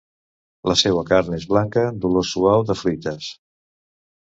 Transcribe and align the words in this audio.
La 0.71 0.75
seua 0.83 1.03
carn 1.11 1.37
és 1.39 1.47
blanca, 1.53 1.85
d'olor 2.01 2.29
suau 2.33 2.69
de 2.73 2.81
fruites. 2.85 3.33